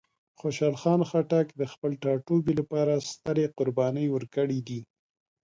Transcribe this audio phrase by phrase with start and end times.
[0.39, 4.79] خوشحال خان خټک د خپل ټاټوبي لپاره سترې قربانۍ ورکړې دي.